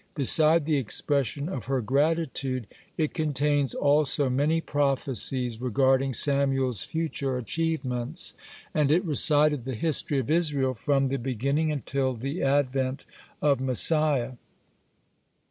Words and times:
Beside 0.15 0.65
the 0.65 0.77
expression 0.77 1.47
of 1.47 1.65
her 1.65 1.79
gratitude, 1.79 2.65
it 2.97 3.13
contains 3.13 3.75
also 3.75 4.31
many 4.31 4.59
prophecies 4.59 5.61
regarding 5.61 6.11
Samuel's 6.11 6.81
future 6.83 7.37
achievements, 7.37 8.33
and 8.73 8.89
it 8.89 9.05
recited 9.05 9.61
the 9.63 9.75
history 9.75 10.17
of 10.17 10.31
Israel 10.31 10.73
from 10.73 11.09
the 11.09 11.17
beginning 11.19 11.71
until 11.71 12.15
the 12.15 12.41
advent 12.41 13.05
of 13.43 13.61
Messiah. 13.61 14.37